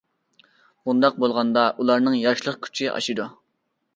بۇنداق 0.89 1.19
بولغاندا 1.25 1.67
ئۇلارنىڭ 1.83 2.17
ياشلىق 2.21 2.57
كۈچى 2.65 2.91
ئاشىدۇ. 2.95 3.29